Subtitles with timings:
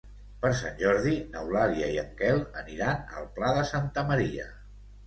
[0.45, 4.53] Per Sant Jordi n'Eulàlia i en Quel aniran al Pla de Santa Maria.